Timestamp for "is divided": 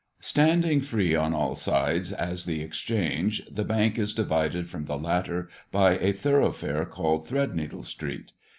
3.99-4.67